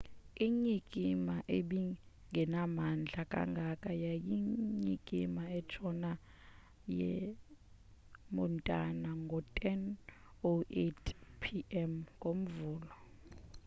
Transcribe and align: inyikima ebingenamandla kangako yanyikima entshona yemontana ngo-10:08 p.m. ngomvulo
inyikima 0.45 1.35
ebingenamandla 1.57 3.21
kangako 3.31 3.89
yanyikima 4.03 5.43
entshona 5.57 6.11
yemontana 6.97 9.09
ngo-10:08 9.25 10.89
p.m. 11.41 11.91
ngomvulo 12.17 12.91